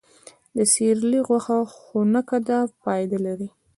[0.55, 3.47] د سیرلي غوښه خونکه ده، فایده لري.